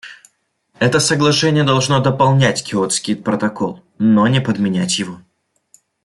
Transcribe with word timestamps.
Это 0.79 0.99
соглашение 0.99 1.63
должно 1.63 1.99
дополнять 2.01 2.63
Киотский 2.63 3.15
протокол, 3.15 3.83
но 3.99 4.25
не 4.25 4.41
подменять 4.41 4.97
его. 4.97 5.19